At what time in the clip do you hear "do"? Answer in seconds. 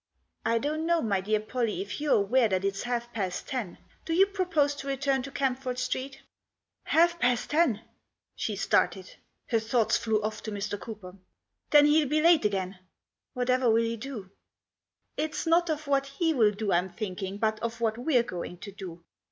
4.03-4.15, 13.95-14.31, 16.49-16.71, 18.71-19.03